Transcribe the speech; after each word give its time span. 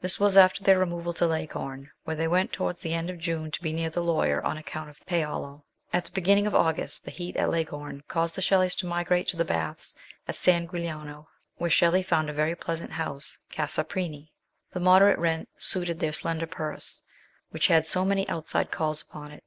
This 0.00 0.18
was 0.18 0.36
after 0.36 0.64
their 0.64 0.80
removal 0.80 1.12
to 1.14 1.24
Leghorn, 1.24 1.88
where 2.02 2.16
they 2.16 2.26
went 2.26 2.52
towards 2.52 2.80
the 2.80 2.94
end 2.94 3.08
of 3.08 3.18
June 3.18 3.52
to 3.52 3.62
be 3.62 3.72
near 3.72 3.90
the 3.90 4.02
lawyer 4.02 4.42
on 4.44 4.56
account 4.56 4.90
of 4.90 4.98
Paolo. 5.06 5.64
At 5.92 6.04
the 6.04 6.10
beginning 6.10 6.48
of 6.48 6.54
August 6.56 7.04
the 7.04 7.12
heat 7.12 7.36
at 7.36 7.48
Leghorn 7.48 8.02
caused 8.08 8.34
the 8.34 8.42
Shelleys 8.42 8.74
to 8.78 8.86
migrate 8.86 9.28
to 9.28 9.36
the 9.36 9.44
baths 9.44 9.94
of 10.26 10.34
San 10.34 10.66
Giuliano, 10.66 11.28
where 11.58 11.70
Shelley 11.70 12.02
found 12.02 12.28
a 12.28 12.32
very 12.32 12.56
plea 12.56 12.74
sant 12.78 12.90
house, 12.94 13.38
Casa 13.52 13.84
Prini. 13.84 14.32
The 14.72 14.80
moderate 14.80 15.20
rent 15.20 15.48
suited 15.60 16.00
their 16.00 16.12
slender 16.12 16.48
purse, 16.48 17.00
which 17.50 17.68
had 17.68 17.86
so 17.86 18.04
many 18.04 18.28
outside 18.28 18.72
calls 18.72 19.00
upon 19.00 19.30
it. 19.30 19.44